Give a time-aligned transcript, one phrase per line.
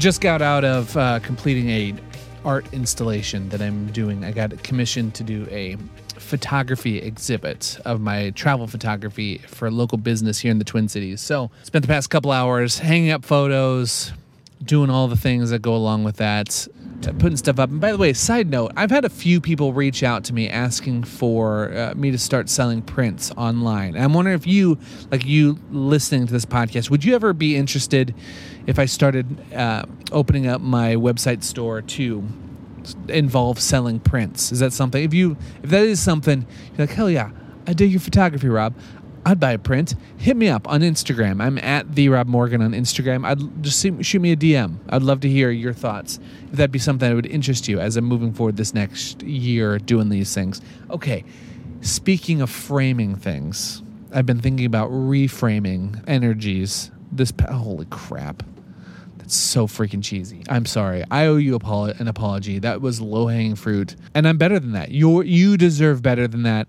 [0.00, 1.94] just got out of uh, completing a
[2.42, 4.24] art installation that I'm doing.
[4.24, 5.76] I got commissioned to do a
[6.14, 11.20] photography exhibit of my travel photography for a local business here in the Twin Cities.
[11.20, 14.12] So, spent the past couple hours hanging up photos,
[14.64, 16.66] doing all the things that go along with that,
[17.02, 17.70] putting stuff up.
[17.70, 20.48] And by the way, side note, I've had a few people reach out to me
[20.48, 23.94] asking for uh, me to start selling prints online.
[23.94, 24.78] And I'm wondering if you,
[25.10, 28.14] like you listening to this podcast, would you ever be interested
[28.66, 32.26] if I started uh, opening up my website store to
[33.08, 34.52] involve selling prints?
[34.52, 35.02] Is that something?
[35.02, 36.46] If you, if that is something,
[36.76, 37.30] you're like, hell yeah,
[37.66, 38.74] I dig your photography, Rob.
[39.24, 39.94] I'd buy a print.
[40.16, 41.42] Hit me up on Instagram.
[41.42, 43.26] I'm at the Rob Morgan on Instagram.
[43.26, 44.78] I'd just see, shoot me a DM.
[44.88, 46.18] I'd love to hear your thoughts.
[46.50, 49.78] If that'd be something that would interest you as I'm moving forward this next year
[49.78, 50.62] doing these things.
[50.90, 51.24] Okay,
[51.82, 56.90] speaking of framing things, I've been thinking about reframing energies.
[57.12, 58.42] This holy crap,
[59.18, 60.44] that's so freaking cheesy.
[60.48, 61.04] I'm sorry.
[61.10, 62.58] I owe you an apology.
[62.58, 64.90] That was low hanging fruit, and I'm better than that.
[64.90, 66.68] You you deserve better than that.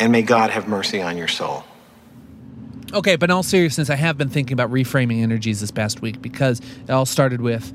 [0.00, 1.64] and may God have mercy on your soul.
[2.92, 6.22] Okay, but in all seriousness, I have been thinking about reframing energies this past week
[6.22, 7.72] because it all started with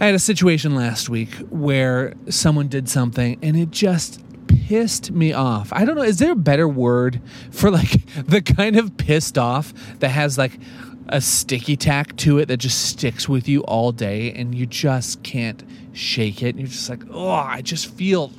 [0.00, 5.32] I had a situation last week where someone did something and it just pissed me
[5.32, 5.72] off.
[5.72, 9.72] I don't know, is there a better word for like the kind of pissed off
[10.00, 10.58] that has like
[11.08, 15.22] a sticky tack to it that just sticks with you all day and you just
[15.22, 15.62] can't
[15.92, 16.50] shake it.
[16.50, 18.30] And you're just like, oh, I just feel,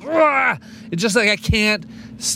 [0.90, 1.86] it's just like I can't.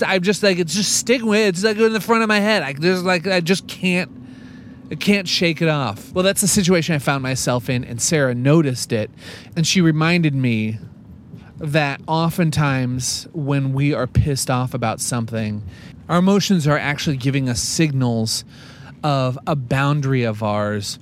[0.06, 1.49] I'm just like it's just sticking with it.
[1.49, 2.62] It's like in the front of my head.
[2.62, 4.10] I just like I just can't.
[4.91, 6.12] I can't shake it off.
[6.12, 9.09] Well, that's the situation I found myself in, and Sarah noticed it,
[9.55, 10.78] and she reminded me
[11.59, 15.62] that oftentimes when we are pissed off about something,
[16.09, 18.44] our emotions are actually giving us signals
[19.03, 20.99] of a boundary of ours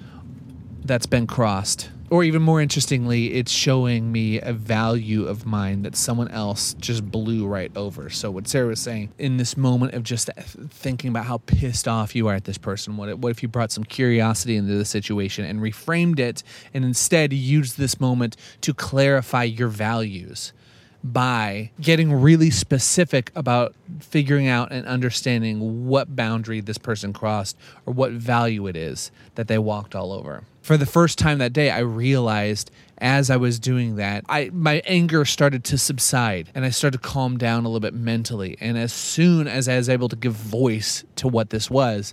[0.84, 1.90] that's been crossed.
[2.10, 7.10] Or even more interestingly, it's showing me a value of mine that someone else just
[7.10, 8.08] blew right over.
[8.08, 10.30] So what Sarah was saying in this moment of just
[10.70, 13.48] thinking about how pissed off you are at this person, what if, what if you
[13.48, 16.42] brought some curiosity into the situation and reframed it,
[16.72, 20.54] and instead used this moment to clarify your values?
[21.02, 27.92] By getting really specific about figuring out and understanding what boundary this person crossed or
[27.92, 30.44] what value it is that they walked all over.
[30.62, 34.82] For the first time that day, I realized as I was doing that, I my
[34.84, 38.56] anger started to subside and I started to calm down a little bit mentally.
[38.60, 42.12] And as soon as I was able to give voice to what this was,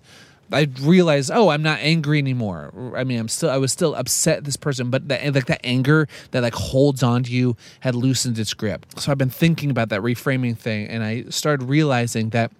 [0.52, 2.94] I realized, oh, I'm not angry anymore.
[2.96, 6.08] I mean, I'm still, I was still upset this person, but that, like that anger
[6.32, 8.86] that like holds on to you had loosened its grip.
[8.98, 12.52] So I've been thinking about that reframing thing, and I started realizing that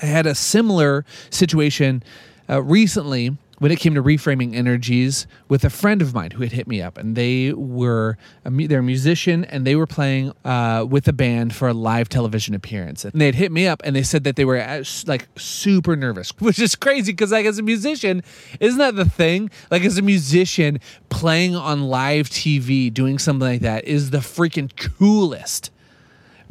[0.00, 2.02] I had a similar situation
[2.48, 6.50] uh, recently when it came to reframing energies with a friend of mine who had
[6.50, 10.84] hit me up, and they were a, they're a musician and they were playing uh,
[10.90, 13.04] with a band for a live television appearance.
[13.04, 16.30] And they had hit me up and they said that they were like super nervous,
[16.40, 18.24] which is crazy because like as a musician,
[18.58, 19.48] isn't that the thing?
[19.70, 24.74] Like as a musician playing on live TV, doing something like that is the freaking
[24.74, 25.70] coolest.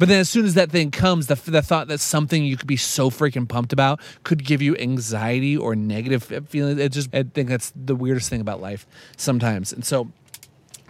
[0.02, 2.66] But then as soon as that thing comes, the, the thought that something you could
[2.66, 6.80] be so freaking pumped about could give you anxiety or negative feelings.
[6.80, 8.84] It just, I think that's the weirdest thing about life
[9.16, 9.72] sometimes.
[9.72, 10.10] And so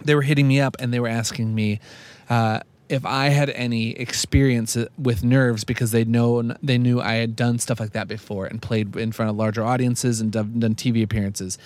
[0.03, 1.79] they were hitting me up and they were asking me,
[2.27, 7.35] uh, if I had any experience with nerves because they know they knew I had
[7.35, 10.73] done stuff like that before and played in front of larger audiences and done, done
[10.73, 11.59] TV appearances.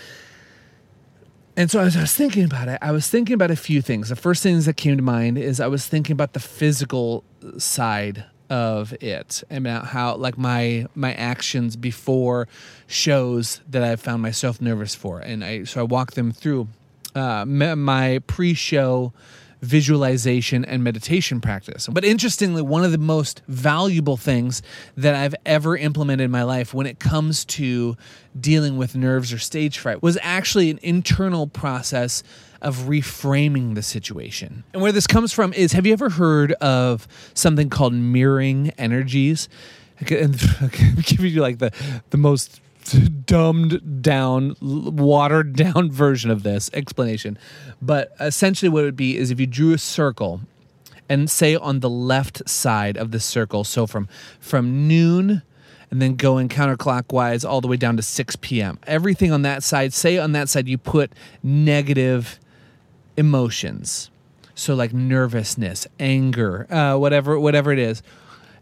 [1.57, 4.09] And so as I was thinking about it, I was thinking about a few things.
[4.09, 7.23] The first things that came to mind is I was thinking about the physical
[7.57, 12.47] side of it and about how like my my actions before
[12.85, 15.19] shows that I found myself nervous for.
[15.19, 16.67] And I so I walked them through
[17.15, 19.11] uh, my pre-show
[19.61, 21.87] visualization and meditation practice.
[21.87, 24.61] But interestingly, one of the most valuable things
[24.95, 27.97] that I've ever implemented in my life when it comes to
[28.39, 32.23] dealing with nerves or stage fright was actually an internal process
[32.61, 34.63] of reframing the situation.
[34.73, 39.49] And where this comes from is have you ever heard of something called mirroring energies?
[40.11, 40.31] I'm
[41.03, 41.71] giving you like the,
[42.11, 42.61] the most
[42.91, 47.37] dumbed down, watered down version of this explanation.
[47.81, 50.41] But essentially, what it would be is if you drew a circle
[51.09, 54.07] and say on the left side of the circle, so from
[54.39, 55.41] from noon
[55.89, 58.77] and then going counterclockwise all the way down to 6 p.m.
[58.85, 62.39] Everything on that side, say on that side, you put negative
[63.15, 64.09] emotions.
[64.53, 68.03] So like nervousness, anger, uh, whatever, whatever it is.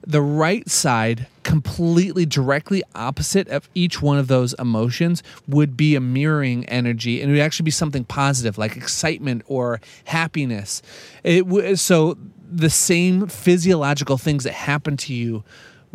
[0.08, 6.02] The right side, completely directly opposite of each one of those emotions, would be a
[6.02, 10.82] mirroring energy, and it would actually be something positive, like excitement or happiness.
[11.24, 12.18] It w- so
[12.52, 15.44] the same physiological things that happen to you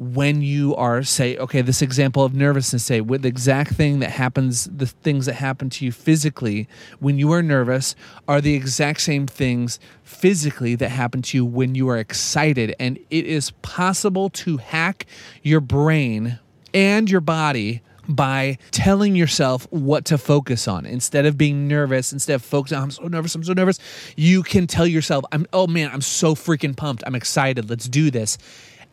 [0.00, 4.08] when you are say okay this example of nervousness say with the exact thing that
[4.08, 6.66] happens the things that happen to you physically
[7.00, 7.94] when you are nervous
[8.26, 9.78] are the exact same things
[10.10, 12.74] physically that happen to you when you are excited.
[12.78, 15.06] And it is possible to hack
[15.42, 16.38] your brain
[16.74, 20.84] and your body by telling yourself what to focus on.
[20.84, 23.78] Instead of being nervous instead of focusing oh, i'm so nervous i'm so nervous
[24.16, 27.04] you can tell yourself i'm oh man i'm so freaking pumped.
[27.06, 27.70] I'm excited.
[27.70, 28.36] Let's do this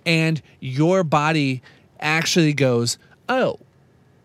[0.07, 1.61] and your body
[1.99, 3.59] actually goes, oh,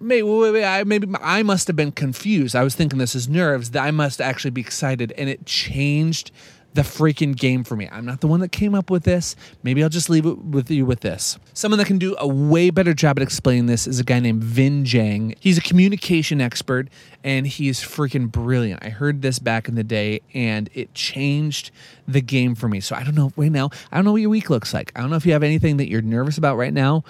[0.01, 2.55] maybe, maybe, I, maybe I must have been confused.
[2.55, 3.73] I was thinking this is nerves.
[3.73, 6.31] That I must actually be excited, and it changed
[6.75, 7.89] the freaking game for me.
[7.93, 9.37] I'm not the one that came up with this.
[9.63, 11.39] Maybe I'll just leave it with you with this.
[11.53, 14.43] Someone that can do a way better job at explaining this is a guy named
[14.43, 15.37] Vinh Giang.
[15.39, 16.89] He's a communication expert
[17.23, 18.85] and he's freaking brilliant.
[18.85, 21.71] I heard this back in the day and it changed
[22.09, 22.81] the game for me.
[22.81, 23.71] So I don't know right now.
[23.91, 24.93] I don't know what your week looks like.
[24.97, 27.05] I don't know if you have anything that you're nervous about right now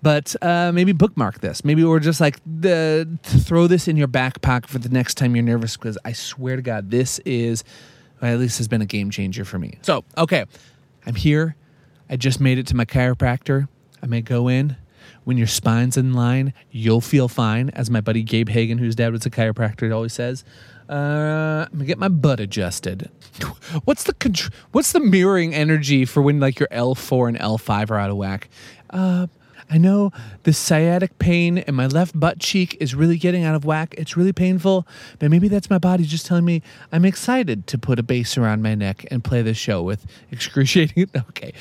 [0.00, 1.64] but uh, maybe bookmark this.
[1.64, 5.34] Maybe we're just like the throw this in your back pocket for the next time
[5.34, 5.76] you're nervous.
[5.76, 7.64] Because I swear to God, this is
[8.22, 9.78] at least has been a game changer for me.
[9.82, 10.44] So, okay,
[11.06, 11.56] I'm here.
[12.10, 13.68] I just made it to my chiropractor.
[14.02, 14.76] I may go in.
[15.24, 19.12] When your spine's in line, you'll feel fine, as my buddy Gabe Hagen, whose dad
[19.12, 20.44] was a chiropractor, always says.
[20.88, 23.10] Uh, I'm gonna get my butt adjusted.
[23.84, 27.98] What's the contr- what's the mirroring energy for when like your L4 and L5 are
[27.98, 28.48] out of whack?
[28.90, 29.26] Uh,
[29.70, 30.12] I know
[30.44, 33.94] the sciatic pain in my left butt cheek is really getting out of whack.
[33.98, 34.86] It's really painful,
[35.18, 38.62] but maybe that's my body just telling me I'm excited to put a bass around
[38.62, 41.10] my neck and play this show with excruciating.
[41.30, 41.52] Okay.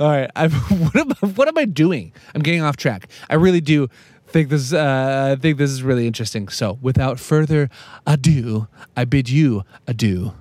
[0.00, 0.30] All right.
[0.36, 2.12] I, what, am, what am I doing?
[2.34, 3.08] I'm getting off track.
[3.28, 3.88] I really do
[4.26, 6.48] think this uh, I think this is really interesting.
[6.48, 7.68] So, without further
[8.06, 8.66] ado,
[8.96, 10.32] I bid you adieu.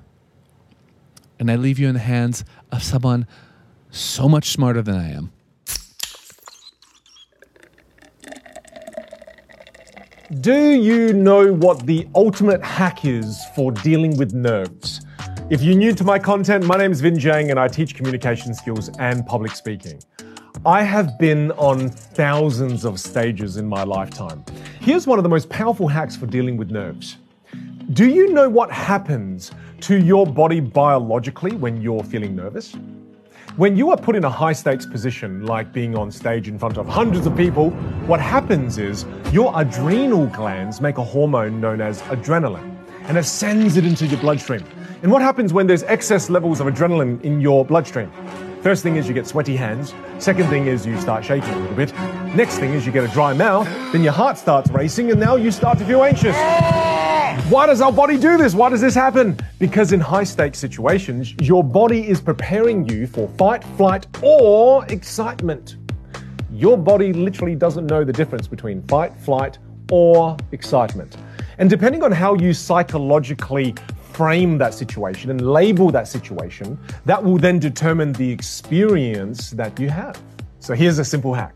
[1.38, 3.26] And I leave you in the hands of someone
[3.90, 5.32] so much smarter than I am.
[10.40, 15.02] Do you know what the ultimate hack is for dealing with nerves?
[15.50, 18.54] If you're new to my content, my name is Vinh Giang and I teach communication
[18.54, 20.02] skills and public speaking.
[20.66, 24.46] I have been on thousands of stages in my lifetime.
[24.80, 27.18] Here's one of the most powerful hacks for dealing with nerves.
[27.92, 29.52] Do you know what happens
[29.82, 32.74] to your body biologically when you're feeling nervous?
[33.58, 36.78] When you are put in a high stakes position, like being on stage in front
[36.78, 37.72] of hundreds of people,
[38.08, 42.78] what happens is your adrenal glands make a hormone known as adrenaline,
[43.10, 44.64] and it sends it into your bloodstream.
[45.04, 48.10] And what happens when there's excess levels of adrenaline in your bloodstream?
[48.62, 49.94] First thing is you get sweaty hands.
[50.18, 51.94] Second thing is you start shaking a little bit.
[52.34, 53.68] Next thing is you get a dry mouth.
[53.92, 56.38] Then your heart starts racing and now you start to feel anxious.
[57.50, 58.54] Why does our body do this?
[58.54, 59.38] Why does this happen?
[59.58, 65.78] Because in high stakes situations, your body is preparing you for fight, flight, or excitement.
[66.52, 69.60] Your body literally doesn't know the difference between fight, flight,
[69.92, 71.16] or excitement.
[71.58, 73.76] And depending on how you psychologically
[74.12, 79.90] frame that situation and label that situation, that will then determine the experience that you
[79.90, 80.22] have.
[80.60, 81.56] So here's a simple hack.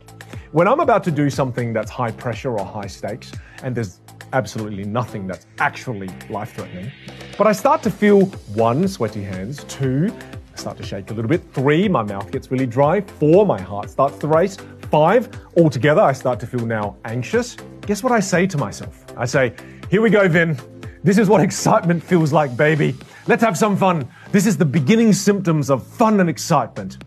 [0.53, 3.99] When I'm about to do something that's high pressure or high stakes, and there's
[4.35, 6.91] absolutely nothing that's actually life threatening.
[7.37, 10.13] But I start to feel one, sweaty hands, two,
[10.53, 13.61] I start to shake a little bit, three, my mouth gets really dry, four, my
[13.61, 14.57] heart starts to race,
[14.91, 17.55] five, altogether, I start to feel now anxious.
[17.87, 19.05] Guess what I say to myself?
[19.15, 19.53] I say,
[19.89, 20.59] here we go, Vinh.
[21.01, 22.93] This is what excitement feels like, baby.
[23.27, 24.05] Let's have some fun.
[24.33, 26.97] This is the beginning symptoms of fun and excitement.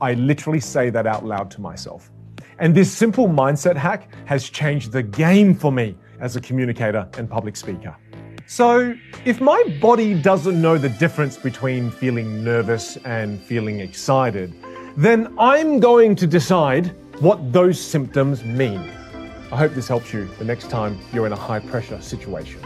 [0.00, 2.10] I literally say that out loud to myself.
[2.58, 7.28] And this simple mindset hack has changed the game for me as a communicator and
[7.28, 7.94] public speaker.
[8.46, 14.54] So, if my body doesn't know the difference between feeling nervous and feeling excited,
[14.96, 18.90] then I'm going to decide what those symptoms mean.
[19.50, 22.60] I hope this helps you the next time you're in a high pressure situation.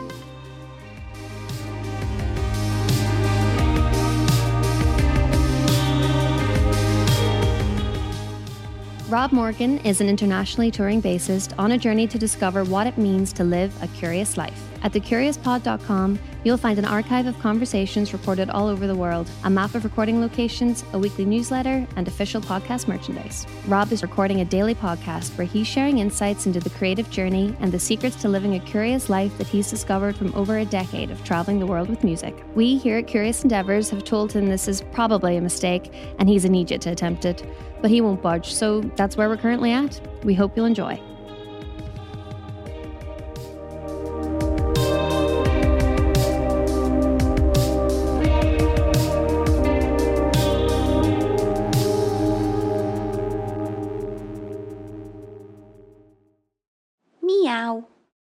[9.09, 13.33] Rob Morgan is an internationally touring bassist on a journey to discover what it means
[13.35, 14.61] to live a curious life.
[14.87, 19.75] At thecuriouspod.com, you'll find an archive of conversations recorded all over the world, a map
[19.75, 23.49] of recording locations, a weekly newsletter, and official podcast merchandise.
[23.67, 27.73] Rob is recording a daily podcast where he's sharing insights into the creative journey and
[27.73, 31.25] the secrets to living a curious life that he's discovered from over a decade of
[31.25, 32.41] traveling the world with music.
[32.55, 36.45] We here at Curious Endeavors have told him this is probably a mistake and he's
[36.45, 37.43] an idiot to attempt it,
[37.83, 40.01] but he won't budge, so that's where we're currently at.
[40.23, 41.03] We hope you'll enjoy.